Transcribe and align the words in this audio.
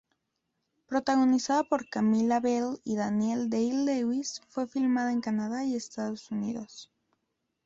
Protagonizada 0.87 1.61
por 1.61 1.87
Camilla 1.87 2.39
Belle 2.39 2.79
y 2.83 2.95
Daniel 2.95 3.51
Day-Lewis, 3.51 4.41
fue 4.49 4.65
filmada 4.67 5.11
en 5.11 5.21
Canadá 5.21 5.63
y 5.63 5.75
Estados 5.75 6.31
Unidos. 6.31 6.89